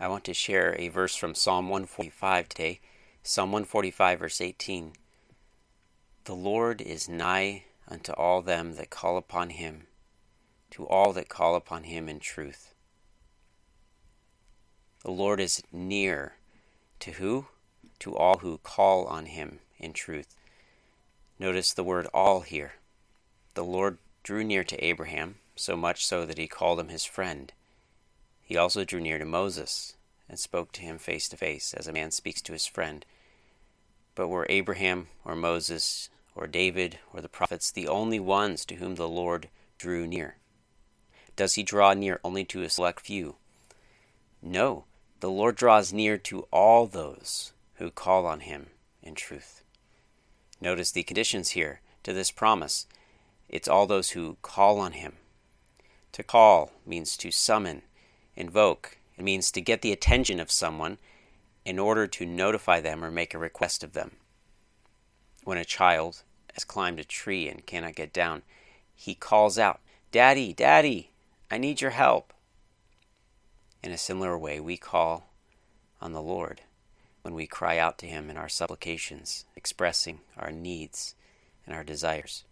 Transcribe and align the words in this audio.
I 0.00 0.08
want 0.08 0.24
to 0.24 0.34
share 0.34 0.74
a 0.76 0.88
verse 0.88 1.14
from 1.14 1.34
Psalm 1.34 1.68
145 1.68 2.48
today. 2.48 2.80
Psalm 3.22 3.52
145, 3.52 4.18
verse 4.18 4.40
18. 4.40 4.92
The 6.24 6.34
Lord 6.34 6.80
is 6.80 7.08
nigh 7.08 7.64
unto 7.86 8.12
all 8.12 8.42
them 8.42 8.74
that 8.74 8.90
call 8.90 9.16
upon 9.16 9.50
him, 9.50 9.86
to 10.70 10.86
all 10.86 11.12
that 11.12 11.28
call 11.28 11.54
upon 11.54 11.84
him 11.84 12.08
in 12.08 12.18
truth. 12.18 12.74
The 15.04 15.12
Lord 15.12 15.38
is 15.38 15.62
near 15.70 16.36
to 17.00 17.12
who? 17.12 17.46
To 18.00 18.16
all 18.16 18.38
who 18.38 18.58
call 18.58 19.06
on 19.06 19.26
him 19.26 19.60
in 19.78 19.92
truth. 19.92 20.34
Notice 21.38 21.72
the 21.72 21.84
word 21.84 22.06
all 22.12 22.40
here. 22.40 22.74
The 23.54 23.64
Lord 23.64 23.98
drew 24.22 24.42
near 24.42 24.64
to 24.64 24.84
Abraham, 24.84 25.36
so 25.54 25.76
much 25.76 26.04
so 26.04 26.26
that 26.26 26.38
he 26.38 26.48
called 26.48 26.80
him 26.80 26.88
his 26.88 27.04
friend. 27.04 27.52
He 28.44 28.56
also 28.56 28.84
drew 28.84 29.00
near 29.00 29.18
to 29.18 29.24
Moses 29.24 29.96
and 30.28 30.38
spoke 30.38 30.70
to 30.72 30.82
him 30.82 30.98
face 30.98 31.28
to 31.30 31.36
face, 31.36 31.74
as 31.74 31.86
a 31.86 31.92
man 31.92 32.10
speaks 32.10 32.42
to 32.42 32.52
his 32.52 32.66
friend. 32.66 33.04
But 34.14 34.28
were 34.28 34.46
Abraham 34.48 35.08
or 35.24 35.34
Moses 35.34 36.10
or 36.36 36.46
David 36.46 36.98
or 37.12 37.20
the 37.20 37.28
prophets 37.28 37.70
the 37.70 37.88
only 37.88 38.20
ones 38.20 38.64
to 38.66 38.76
whom 38.76 38.96
the 38.96 39.08
Lord 39.08 39.48
drew 39.78 40.06
near? 40.06 40.36
Does 41.36 41.54
he 41.54 41.62
draw 41.62 41.94
near 41.94 42.20
only 42.22 42.44
to 42.44 42.62
a 42.62 42.70
select 42.70 43.00
few? 43.00 43.36
No, 44.40 44.84
the 45.20 45.30
Lord 45.30 45.56
draws 45.56 45.92
near 45.92 46.18
to 46.18 46.46
all 46.50 46.86
those 46.86 47.52
who 47.76 47.90
call 47.90 48.26
on 48.26 48.40
him 48.40 48.66
in 49.02 49.14
truth. 49.14 49.62
Notice 50.60 50.90
the 50.90 51.02
conditions 51.02 51.50
here 51.50 51.80
to 52.02 52.12
this 52.12 52.30
promise. 52.30 52.86
It's 53.48 53.68
all 53.68 53.86
those 53.86 54.10
who 54.10 54.36
call 54.42 54.78
on 54.78 54.92
him. 54.92 55.14
To 56.12 56.22
call 56.22 56.72
means 56.86 57.16
to 57.16 57.30
summon, 57.30 57.82
invoke. 58.36 58.98
It 59.16 59.24
means 59.24 59.50
to 59.52 59.60
get 59.60 59.82
the 59.82 59.92
attention 59.92 60.40
of 60.40 60.50
someone 60.50 60.98
in 61.64 61.78
order 61.78 62.06
to 62.06 62.26
notify 62.26 62.80
them 62.80 63.04
or 63.04 63.10
make 63.10 63.34
a 63.34 63.38
request 63.38 63.82
of 63.82 63.92
them. 63.92 64.12
When 65.44 65.58
a 65.58 65.64
child 65.64 66.22
has 66.54 66.64
climbed 66.64 67.00
a 67.00 67.04
tree 67.04 67.48
and 67.48 67.66
cannot 67.66 67.94
get 67.94 68.12
down, 68.12 68.42
he 68.94 69.14
calls 69.14 69.58
out, 69.58 69.80
Daddy, 70.12 70.52
Daddy, 70.52 71.10
I 71.50 71.58
need 71.58 71.80
your 71.80 71.90
help. 71.90 72.32
In 73.82 73.92
a 73.92 73.98
similar 73.98 74.38
way, 74.38 74.60
we 74.60 74.76
call 74.76 75.28
on 76.00 76.12
the 76.12 76.22
Lord 76.22 76.62
when 77.22 77.34
we 77.34 77.46
cry 77.46 77.78
out 77.78 77.98
to 77.98 78.06
Him 78.06 78.28
in 78.28 78.36
our 78.36 78.48
supplications, 78.48 79.44
expressing 79.56 80.20
our 80.36 80.50
needs 80.50 81.14
and 81.66 81.74
our 81.74 81.82
desires. 81.82 82.44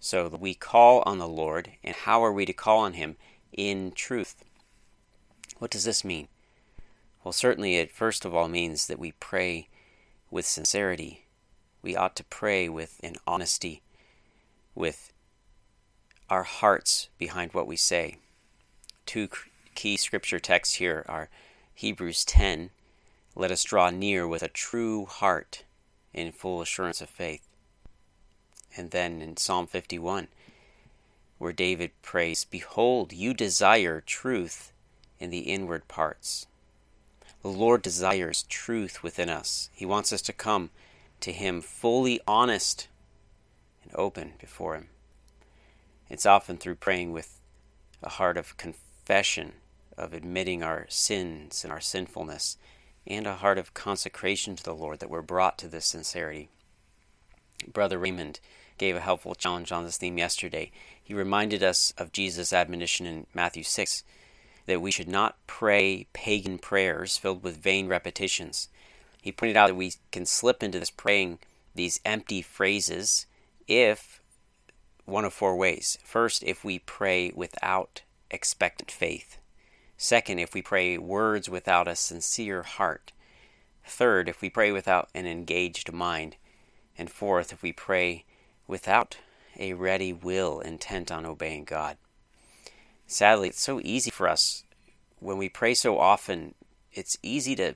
So 0.00 0.28
we 0.28 0.54
call 0.54 1.02
on 1.06 1.18
the 1.18 1.26
Lord, 1.26 1.72
and 1.82 1.96
how 1.96 2.22
are 2.22 2.32
we 2.32 2.44
to 2.46 2.52
call 2.52 2.80
on 2.80 2.92
Him? 2.92 3.16
In 3.56 3.92
truth. 3.92 4.44
What 5.58 5.70
does 5.70 5.84
this 5.84 6.04
mean? 6.04 6.28
Well, 7.24 7.32
certainly 7.32 7.76
it 7.76 7.90
first 7.90 8.24
of 8.24 8.34
all 8.34 8.48
means 8.48 8.86
that 8.86 8.98
we 8.98 9.12
pray 9.12 9.68
with 10.30 10.44
sincerity. 10.44 11.24
We 11.80 11.96
ought 11.96 12.14
to 12.16 12.24
pray 12.24 12.68
with 12.68 13.00
an 13.02 13.16
honesty, 13.26 13.82
with 14.74 15.12
our 16.28 16.42
hearts 16.42 17.08
behind 17.18 17.54
what 17.54 17.66
we 17.66 17.76
say. 17.76 18.18
Two 19.06 19.28
key 19.74 19.96
scripture 19.96 20.38
texts 20.38 20.74
here 20.74 21.04
are 21.08 21.30
Hebrews 21.74 22.24
10 22.26 22.70
Let 23.34 23.50
us 23.50 23.64
draw 23.64 23.90
near 23.90 24.28
with 24.28 24.42
a 24.42 24.48
true 24.48 25.06
heart 25.06 25.64
in 26.12 26.32
full 26.32 26.60
assurance 26.60 27.00
of 27.00 27.08
faith. 27.08 27.48
And 28.76 28.90
then 28.90 29.22
in 29.22 29.36
Psalm 29.36 29.66
51, 29.66 30.28
where 31.38 31.52
David 31.52 31.90
prays, 32.02 32.44
Behold, 32.44 33.12
you 33.12 33.34
desire 33.34 34.00
truth 34.00 34.72
in 35.18 35.30
the 35.30 35.40
inward 35.40 35.88
parts. 35.88 36.46
The 37.42 37.48
Lord 37.48 37.82
desires 37.82 38.44
truth 38.44 39.02
within 39.02 39.28
us. 39.28 39.70
He 39.72 39.86
wants 39.86 40.12
us 40.12 40.22
to 40.22 40.32
come 40.32 40.70
to 41.20 41.32
Him 41.32 41.60
fully 41.60 42.20
honest 42.26 42.88
and 43.82 43.92
open 43.94 44.32
before 44.40 44.74
Him. 44.74 44.88
It's 46.08 46.26
often 46.26 46.56
through 46.56 46.76
praying 46.76 47.12
with 47.12 47.40
a 48.02 48.10
heart 48.10 48.36
of 48.36 48.56
confession, 48.56 49.54
of 49.96 50.12
admitting 50.12 50.62
our 50.62 50.86
sins 50.88 51.64
and 51.64 51.72
our 51.72 51.80
sinfulness, 51.80 52.56
and 53.06 53.26
a 53.26 53.36
heart 53.36 53.58
of 53.58 53.74
consecration 53.74 54.56
to 54.56 54.62
the 54.62 54.74
Lord 54.74 54.98
that 55.00 55.10
we're 55.10 55.22
brought 55.22 55.58
to 55.58 55.68
this 55.68 55.86
sincerity. 55.86 56.48
Brother 57.72 57.98
Raymond 57.98 58.40
gave 58.78 58.96
a 58.96 59.00
helpful 59.00 59.34
challenge 59.34 59.72
on 59.72 59.84
this 59.84 59.96
theme 59.96 60.18
yesterday. 60.18 60.70
He 61.02 61.14
reminded 61.14 61.62
us 61.62 61.92
of 61.98 62.12
Jesus' 62.12 62.52
admonition 62.52 63.06
in 63.06 63.26
Matthew 63.34 63.62
6 63.62 64.04
that 64.66 64.80
we 64.80 64.90
should 64.90 65.08
not 65.08 65.36
pray 65.46 66.06
pagan 66.12 66.58
prayers 66.58 67.16
filled 67.16 67.42
with 67.42 67.56
vain 67.56 67.88
repetitions. 67.88 68.68
He 69.22 69.32
pointed 69.32 69.56
out 69.56 69.68
that 69.68 69.74
we 69.74 69.92
can 70.12 70.26
slip 70.26 70.62
into 70.62 70.78
this 70.78 70.90
praying 70.90 71.38
these 71.74 72.00
empty 72.04 72.42
phrases 72.42 73.26
if 73.68 74.20
one 75.04 75.24
of 75.24 75.32
four 75.32 75.56
ways. 75.56 75.98
First, 76.04 76.42
if 76.42 76.64
we 76.64 76.80
pray 76.80 77.32
without 77.34 78.02
expectant 78.30 78.90
faith. 78.90 79.38
Second, 79.96 80.38
if 80.40 80.52
we 80.52 80.62
pray 80.62 80.98
words 80.98 81.48
without 81.48 81.88
a 81.88 81.96
sincere 81.96 82.62
heart. 82.62 83.12
Third, 83.84 84.28
if 84.28 84.42
we 84.42 84.50
pray 84.50 84.72
without 84.72 85.08
an 85.14 85.26
engaged 85.26 85.92
mind. 85.92 86.36
And 86.98 87.10
fourth, 87.10 87.52
if 87.52 87.62
we 87.62 87.72
pray 87.72 88.24
without 88.66 89.18
a 89.58 89.72
ready 89.72 90.12
will 90.12 90.60
intent 90.60 91.10
on 91.10 91.24
obeying 91.24 91.64
God. 91.64 91.96
Sadly, 93.06 93.48
it's 93.48 93.60
so 93.60 93.80
easy 93.82 94.10
for 94.10 94.28
us 94.28 94.64
when 95.20 95.38
we 95.38 95.48
pray 95.48 95.74
so 95.74 95.98
often, 95.98 96.54
it's 96.92 97.18
easy 97.22 97.56
to 97.56 97.74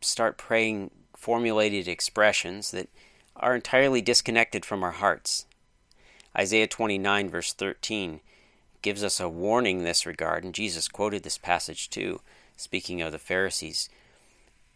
start 0.00 0.38
praying 0.38 0.90
formulated 1.16 1.88
expressions 1.88 2.70
that 2.70 2.88
are 3.36 3.54
entirely 3.54 4.00
disconnected 4.00 4.64
from 4.64 4.82
our 4.82 4.92
hearts. 4.92 5.46
Isaiah 6.36 6.66
29, 6.66 7.28
verse 7.28 7.52
13, 7.52 8.20
gives 8.82 9.02
us 9.02 9.20
a 9.20 9.28
warning 9.28 9.78
in 9.78 9.84
this 9.84 10.06
regard, 10.06 10.44
and 10.44 10.54
Jesus 10.54 10.88
quoted 10.88 11.22
this 11.22 11.38
passage 11.38 11.90
too, 11.90 12.20
speaking 12.56 13.02
of 13.02 13.12
the 13.12 13.18
Pharisees. 13.18 13.88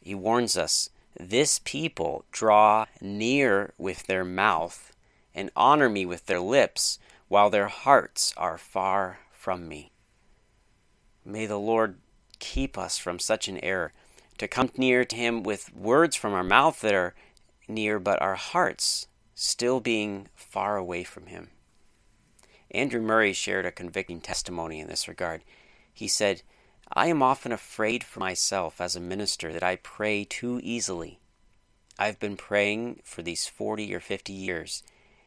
He 0.00 0.14
warns 0.14 0.56
us 0.56 0.90
this 1.18 1.60
people 1.64 2.24
draw 2.32 2.86
near 3.00 3.72
with 3.78 4.06
their 4.06 4.24
mouth 4.24 4.91
and 5.34 5.50
honor 5.56 5.88
me 5.88 6.04
with 6.06 6.26
their 6.26 6.40
lips, 6.40 6.98
while 7.28 7.50
their 7.50 7.68
hearts 7.68 8.34
are 8.36 8.58
far 8.58 9.20
from 9.30 9.68
me. 9.68 9.92
May 11.24 11.46
the 11.46 11.58
Lord 11.58 11.98
keep 12.38 12.76
us 12.76 12.98
from 12.98 13.18
such 13.18 13.48
an 13.48 13.58
error, 13.64 13.92
to 14.38 14.48
come 14.48 14.70
near 14.76 15.04
to 15.04 15.16
Him 15.16 15.42
with 15.42 15.74
words 15.74 16.16
from 16.16 16.32
our 16.32 16.42
mouth 16.42 16.80
that 16.80 16.94
are 16.94 17.14
near, 17.68 17.98
but 17.98 18.20
our 18.20 18.34
hearts 18.34 19.06
still 19.34 19.80
being 19.80 20.28
far 20.34 20.76
away 20.76 21.04
from 21.04 21.26
Him. 21.26 21.50
Andrew 22.72 23.00
Murray 23.00 23.32
shared 23.32 23.66
a 23.66 23.70
convicting 23.70 24.20
testimony 24.20 24.80
in 24.80 24.88
this 24.88 25.06
regard. 25.06 25.42
He 25.92 26.08
said, 26.08 26.42
I 26.92 27.06
am 27.06 27.22
often 27.22 27.52
afraid 27.52 28.02
for 28.02 28.20
myself 28.20 28.80
as 28.80 28.96
a 28.96 29.00
minister 29.00 29.52
that 29.52 29.62
I 29.62 29.76
pray 29.76 30.24
too 30.24 30.60
easily. 30.62 31.20
I've 31.98 32.18
been 32.18 32.36
praying 32.36 33.00
for 33.04 33.22
these 33.22 33.46
40 33.46 33.94
or 33.94 34.00
50 34.00 34.32
years, 34.32 34.82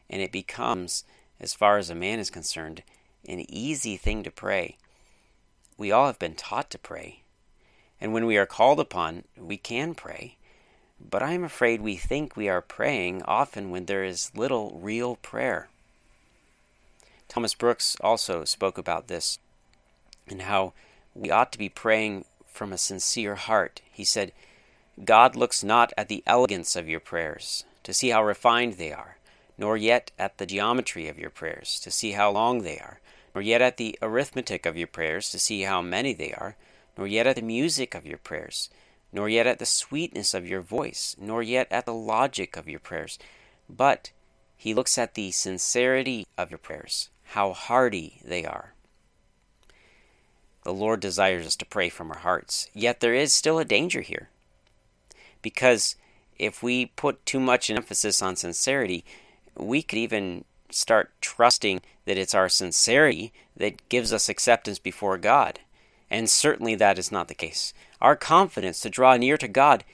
and 0.08 0.22
it 0.22 0.32
becomes, 0.32 1.04
as 1.40 1.54
far 1.54 1.78
as 1.78 1.90
a 1.90 1.94
man 1.94 2.18
is 2.18 2.30
concerned, 2.30 2.82
an 3.28 3.44
easy 3.50 3.96
thing 3.96 4.22
to 4.22 4.30
pray. 4.30 4.76
We 5.76 5.92
all 5.92 6.06
have 6.06 6.18
been 6.18 6.34
taught 6.34 6.70
to 6.70 6.78
pray, 6.78 7.22
and 8.00 8.12
when 8.12 8.26
we 8.26 8.36
are 8.36 8.46
called 8.46 8.80
upon, 8.80 9.24
we 9.36 9.56
can 9.56 9.94
pray. 9.94 10.36
But 10.98 11.22
I 11.22 11.32
am 11.32 11.44
afraid 11.44 11.80
we 11.80 11.96
think 11.96 12.36
we 12.36 12.48
are 12.48 12.62
praying 12.62 13.22
often 13.24 13.70
when 13.70 13.84
there 13.84 14.04
is 14.04 14.32
little 14.34 14.78
real 14.80 15.16
prayer. 15.16 15.68
Thomas 17.28 17.54
Brooks 17.54 17.96
also 18.00 18.44
spoke 18.44 18.78
about 18.78 19.08
this 19.08 19.38
and 20.28 20.42
how 20.42 20.72
we 21.14 21.30
ought 21.30 21.52
to 21.52 21.58
be 21.58 21.68
praying 21.68 22.24
from 22.46 22.72
a 22.72 22.78
sincere 22.78 23.34
heart. 23.34 23.82
He 23.92 24.04
said, 24.04 24.32
God 25.04 25.36
looks 25.36 25.62
not 25.62 25.92
at 25.98 26.08
the 26.08 26.22
elegance 26.26 26.76
of 26.76 26.88
your 26.88 27.00
prayers, 27.00 27.64
to 27.82 27.92
see 27.92 28.08
how 28.08 28.24
refined 28.24 28.74
they 28.74 28.92
are, 28.92 29.15
nor 29.58 29.76
yet 29.76 30.10
at 30.18 30.38
the 30.38 30.46
geometry 30.46 31.08
of 31.08 31.18
your 31.18 31.30
prayers, 31.30 31.80
to 31.80 31.90
see 31.90 32.12
how 32.12 32.30
long 32.30 32.62
they 32.62 32.78
are, 32.78 33.00
nor 33.34 33.42
yet 33.42 33.62
at 33.62 33.76
the 33.76 33.98
arithmetic 34.02 34.66
of 34.66 34.76
your 34.76 34.86
prayers, 34.86 35.30
to 35.30 35.38
see 35.38 35.62
how 35.62 35.82
many 35.82 36.12
they 36.12 36.32
are, 36.32 36.56
nor 36.96 37.06
yet 37.06 37.26
at 37.26 37.36
the 37.36 37.42
music 37.42 37.94
of 37.94 38.06
your 38.06 38.18
prayers, 38.18 38.70
nor 39.12 39.28
yet 39.28 39.46
at 39.46 39.58
the 39.58 39.66
sweetness 39.66 40.34
of 40.34 40.46
your 40.46 40.60
voice, 40.60 41.16
nor 41.18 41.42
yet 41.42 41.66
at 41.70 41.86
the 41.86 41.94
logic 41.94 42.56
of 42.56 42.68
your 42.68 42.80
prayers, 42.80 43.18
but 43.68 44.10
he 44.56 44.74
looks 44.74 44.98
at 44.98 45.14
the 45.14 45.30
sincerity 45.30 46.26
of 46.38 46.50
your 46.50 46.58
prayers, 46.58 47.10
how 47.24 47.52
hearty 47.52 48.20
they 48.24 48.44
are. 48.44 48.72
The 50.64 50.74
Lord 50.74 51.00
desires 51.00 51.46
us 51.46 51.56
to 51.56 51.66
pray 51.66 51.88
from 51.88 52.10
our 52.10 52.18
hearts, 52.18 52.68
yet 52.74 53.00
there 53.00 53.14
is 53.14 53.32
still 53.32 53.58
a 53.58 53.64
danger 53.64 54.00
here. 54.00 54.28
Because 55.40 55.94
if 56.38 56.62
we 56.62 56.86
put 56.86 57.24
too 57.24 57.38
much 57.38 57.70
emphasis 57.70 58.20
on 58.20 58.34
sincerity, 58.34 59.04
we 59.56 59.82
could 59.82 59.98
even 59.98 60.44
start 60.70 61.12
trusting 61.20 61.80
that 62.04 62.18
it's 62.18 62.34
our 62.34 62.48
sincerity 62.48 63.32
that 63.56 63.88
gives 63.88 64.12
us 64.12 64.28
acceptance 64.28 64.78
before 64.78 65.18
God. 65.18 65.60
And 66.10 66.30
certainly 66.30 66.74
that 66.76 66.98
is 66.98 67.10
not 67.10 67.28
the 67.28 67.34
case. 67.34 67.72
Our 68.00 68.16
confidence 68.16 68.80
to 68.80 68.90
draw 68.90 69.16
near 69.16 69.36
to 69.38 69.48
God 69.48 69.84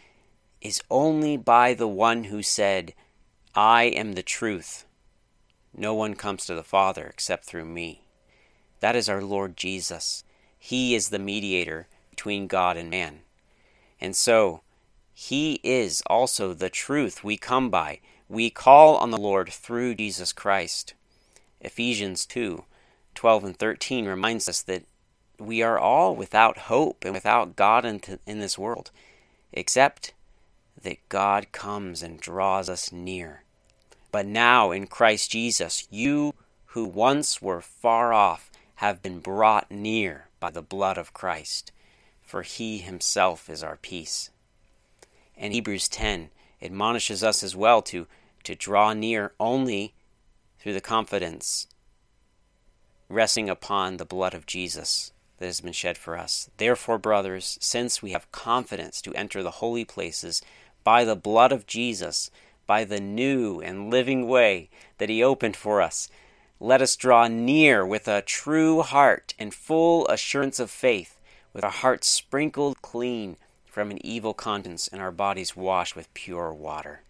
is 0.60 0.82
only 0.90 1.36
by 1.36 1.74
the 1.74 1.88
one 1.88 2.24
who 2.24 2.42
said, 2.42 2.94
I 3.54 3.84
am 3.84 4.12
the 4.12 4.22
truth. 4.22 4.84
No 5.74 5.94
one 5.94 6.14
comes 6.14 6.44
to 6.46 6.54
the 6.54 6.62
Father 6.62 7.06
except 7.06 7.44
through 7.44 7.64
me. 7.64 8.02
That 8.80 8.96
is 8.96 9.08
our 9.08 9.22
Lord 9.22 9.56
Jesus. 9.56 10.24
He 10.58 10.94
is 10.94 11.08
the 11.08 11.18
mediator 11.18 11.88
between 12.10 12.46
God 12.46 12.76
and 12.76 12.90
man. 12.90 13.20
And 14.00 14.14
so, 14.14 14.62
He 15.14 15.60
is 15.62 16.02
also 16.06 16.52
the 16.52 16.70
truth 16.70 17.24
we 17.24 17.36
come 17.36 17.70
by. 17.70 18.00
We 18.32 18.48
call 18.48 18.96
on 18.96 19.10
the 19.10 19.18
Lord 19.18 19.52
through 19.52 19.96
Jesus 19.96 20.32
Christ. 20.32 20.94
Ephesians 21.60 22.24
2 22.24 22.64
12 23.14 23.44
and 23.44 23.58
13 23.58 24.06
reminds 24.06 24.48
us 24.48 24.62
that 24.62 24.84
we 25.38 25.60
are 25.60 25.78
all 25.78 26.16
without 26.16 26.56
hope 26.56 27.04
and 27.04 27.12
without 27.12 27.56
God 27.56 27.84
in, 27.84 28.00
in 28.26 28.40
this 28.40 28.56
world, 28.56 28.90
except 29.52 30.14
that 30.80 31.06
God 31.10 31.52
comes 31.52 32.02
and 32.02 32.18
draws 32.18 32.70
us 32.70 32.90
near. 32.90 33.42
But 34.10 34.24
now 34.24 34.70
in 34.70 34.86
Christ 34.86 35.30
Jesus, 35.30 35.86
you 35.90 36.32
who 36.68 36.86
once 36.86 37.42
were 37.42 37.60
far 37.60 38.14
off 38.14 38.50
have 38.76 39.02
been 39.02 39.20
brought 39.20 39.70
near 39.70 40.28
by 40.40 40.50
the 40.50 40.62
blood 40.62 40.96
of 40.96 41.12
Christ, 41.12 41.70
for 42.22 42.40
he 42.40 42.78
himself 42.78 43.50
is 43.50 43.62
our 43.62 43.76
peace. 43.76 44.30
And 45.36 45.52
Hebrews 45.52 45.86
10 45.90 46.30
admonishes 46.62 47.22
us 47.22 47.42
as 47.42 47.54
well 47.54 47.82
to, 47.82 48.06
to 48.44 48.54
draw 48.54 48.92
near 48.92 49.32
only 49.38 49.94
through 50.58 50.74
the 50.74 50.80
confidence 50.80 51.66
resting 53.08 53.50
upon 53.50 53.96
the 53.96 54.04
blood 54.04 54.32
of 54.32 54.46
Jesus 54.46 55.12
that 55.38 55.46
has 55.46 55.60
been 55.60 55.72
shed 55.72 55.98
for 55.98 56.16
us. 56.16 56.48
Therefore, 56.56 56.98
brothers, 56.98 57.58
since 57.60 58.00
we 58.00 58.12
have 58.12 58.30
confidence 58.32 59.02
to 59.02 59.14
enter 59.14 59.42
the 59.42 59.50
holy 59.50 59.84
places 59.84 60.40
by 60.82 61.04
the 61.04 61.16
blood 61.16 61.52
of 61.52 61.66
Jesus, 61.66 62.30
by 62.66 62.84
the 62.84 63.00
new 63.00 63.60
and 63.60 63.90
living 63.90 64.28
way 64.28 64.70
that 64.98 65.08
He 65.08 65.22
opened 65.22 65.56
for 65.56 65.82
us, 65.82 66.08
let 66.58 66.80
us 66.80 66.96
draw 66.96 67.26
near 67.26 67.84
with 67.84 68.06
a 68.06 68.22
true 68.22 68.82
heart 68.82 69.34
and 69.38 69.52
full 69.52 70.06
assurance 70.06 70.60
of 70.60 70.70
faith, 70.70 71.20
with 71.52 71.64
our 71.64 71.70
hearts 71.70 72.06
sprinkled 72.06 72.80
clean 72.80 73.36
from 73.66 73.90
an 73.90 74.04
evil 74.06 74.32
conscience 74.32 74.88
and 74.88 75.02
our 75.02 75.10
bodies 75.10 75.56
washed 75.56 75.96
with 75.96 76.12
pure 76.14 76.52
water. 76.52 77.02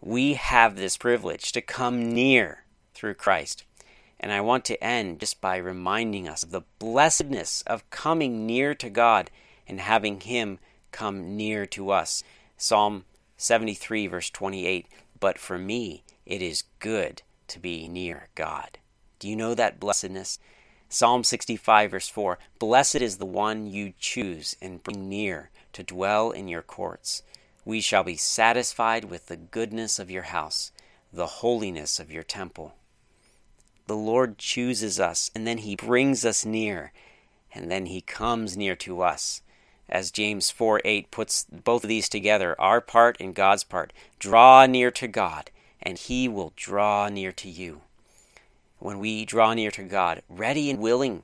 We 0.00 0.34
have 0.34 0.76
this 0.76 0.96
privilege 0.96 1.52
to 1.52 1.60
come 1.60 2.12
near 2.12 2.64
through 2.94 3.14
Christ. 3.14 3.64
And 4.20 4.32
I 4.32 4.40
want 4.40 4.64
to 4.66 4.82
end 4.82 5.20
just 5.20 5.40
by 5.40 5.56
reminding 5.56 6.28
us 6.28 6.42
of 6.42 6.50
the 6.50 6.62
blessedness 6.78 7.62
of 7.66 7.88
coming 7.90 8.46
near 8.46 8.74
to 8.74 8.90
God 8.90 9.30
and 9.66 9.80
having 9.80 10.20
Him 10.20 10.58
come 10.92 11.36
near 11.36 11.66
to 11.66 11.90
us. 11.90 12.22
Psalm 12.56 13.04
73, 13.36 14.06
verse 14.06 14.30
28 14.30 14.86
But 15.20 15.38
for 15.38 15.58
me 15.58 16.04
it 16.26 16.42
is 16.42 16.64
good 16.78 17.22
to 17.48 17.58
be 17.58 17.88
near 17.88 18.28
God. 18.34 18.78
Do 19.18 19.28
you 19.28 19.36
know 19.36 19.54
that 19.54 19.80
blessedness? 19.80 20.38
Psalm 20.88 21.22
65, 21.24 21.90
verse 21.90 22.08
4 22.08 22.38
Blessed 22.58 22.96
is 22.96 23.18
the 23.18 23.26
one 23.26 23.66
you 23.66 23.92
choose 23.98 24.56
and 24.62 24.82
bring 24.82 25.08
near 25.08 25.50
to 25.72 25.82
dwell 25.82 26.30
in 26.30 26.48
your 26.48 26.62
courts. 26.62 27.22
We 27.68 27.80
shall 27.80 28.02
be 28.02 28.16
satisfied 28.16 29.04
with 29.04 29.26
the 29.26 29.36
goodness 29.36 29.98
of 29.98 30.10
your 30.10 30.24
house, 30.24 30.72
the 31.12 31.26
holiness 31.26 32.00
of 32.00 32.10
your 32.10 32.22
temple 32.24 32.74
the 33.88 33.96
Lord 33.96 34.36
chooses 34.36 35.00
us, 35.00 35.30
and 35.34 35.46
then 35.46 35.58
He 35.58 35.74
brings 35.74 36.24
us 36.24 36.44
near, 36.44 36.92
and 37.52 37.70
then 37.70 37.86
He 37.86 38.02
comes 38.02 38.56
near 38.56 38.76
to 38.76 39.00
us. 39.02 39.40
As 39.88 40.10
James 40.10 40.50
4 40.50 40.82
8 40.84 41.10
puts 41.10 41.46
both 41.50 41.84
of 41.84 41.88
these 41.88 42.08
together, 42.10 42.54
our 42.60 42.82
part 42.82 43.16
and 43.18 43.34
God's 43.34 43.64
part. 43.64 43.94
Draw 44.18 44.66
near 44.66 44.90
to 44.90 45.08
God, 45.08 45.50
and 45.82 45.96
He 45.96 46.28
will 46.28 46.52
draw 46.54 47.08
near 47.08 47.32
to 47.32 47.48
you. 47.48 47.80
When 48.78 48.98
we 48.98 49.24
draw 49.24 49.54
near 49.54 49.70
to 49.72 49.84
God, 49.84 50.22
ready 50.28 50.68
and 50.68 50.78
willing 50.78 51.22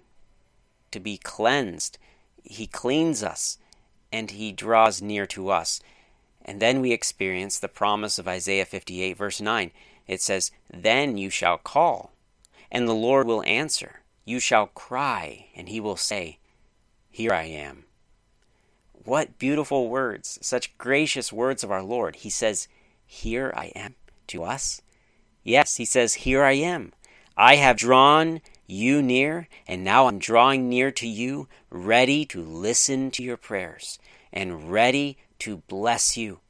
to 0.91 0.99
be 0.99 1.19
cleansed, 1.19 1.99
He 2.43 2.67
cleans 2.67 3.23
us 3.23 3.59
and 4.11 4.31
He 4.31 4.53
draws 4.53 5.03
near 5.03 5.27
to 5.27 5.51
us. 5.51 5.81
And 6.45 6.61
then 6.61 6.81
we 6.81 6.93
experience 6.93 7.59
the 7.59 7.69
promise 7.69 8.19
of 8.19 8.29
Isaiah 8.29 8.67
58, 8.67 9.17
verse 9.17 9.41
9. 9.41 9.71
It 10.07 10.21
says, 10.21 10.51
Then 10.71 11.17
you 11.17 11.31
shall 11.31 11.59
call 11.59 12.15
and 12.75 12.89
the 12.89 12.93
Lord 12.93 13.29
will 13.29 13.45
answer. 13.45 14.01
You 14.25 14.41
shall 14.41 14.67
cry, 14.67 15.47
and 15.55 15.69
he 15.69 15.79
will 15.79 15.97
say, 15.97 16.39
Here 17.09 17.33
I 17.33 17.45
am. 17.45 17.85
What 18.93 19.39
beautiful 19.39 19.89
words, 19.89 20.41
such 20.43 20.77
gracious 20.77 21.33
words 21.33 21.63
of 21.63 21.71
our 21.71 21.85
Lord. 21.85 22.17
He 22.17 22.31
says, 22.31 22.67
Here 23.07 23.55
I 23.57 23.67
am 23.77 23.95
to 24.27 24.43
us. 24.43 24.83
Yes, 25.45 25.77
he 25.77 25.85
says, 25.85 26.15
Here 26.15 26.43
I 26.43 26.53
am. 26.53 26.93
I 27.37 27.57
have 27.57 27.77
drawn 27.77 28.41
you 28.67 29.01
near, 29.01 29.47
and 29.69 29.85
now 29.85 30.09
I'm 30.09 30.19
drawing 30.19 30.69
near 30.69 30.91
to 30.93 31.07
you, 31.07 31.47
ready 31.71 32.25
to 32.27 32.43
listen 32.43 33.13
to 33.13 33.23
your 33.23 33.37
prayers 33.37 34.01
and 34.35 34.71
ready 34.71 35.17
to 35.39 35.63
bless 35.69 36.19
you. 36.19 36.41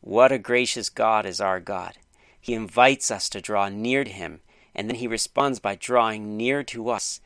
What 0.00 0.32
a 0.32 0.38
gracious 0.38 0.88
God 0.88 1.26
is 1.26 1.40
our 1.40 1.60
God. 1.60 1.98
He 2.40 2.54
invites 2.54 3.10
us 3.10 3.28
to 3.30 3.42
draw 3.42 3.68
near 3.68 4.04
to 4.04 4.10
him 4.10 4.40
and 4.74 4.88
then 4.88 4.96
he 4.96 5.06
responds 5.06 5.60
by 5.60 5.76
drawing 5.76 6.36
near 6.36 6.62
to 6.64 6.90
us 6.90 7.20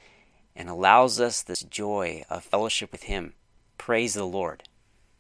and 0.55 0.69
allows 0.69 1.21
us 1.21 1.43
this 1.43 1.63
joy 1.63 2.25
of 2.29 2.45
fellowship 2.45 2.93
with 2.93 3.05
him. 3.05 3.35
Praise 3.79 4.15
the 4.15 4.25
Lord. 4.25 4.65